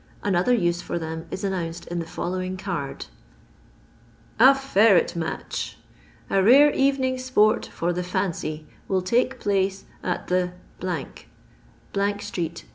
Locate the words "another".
0.23-0.51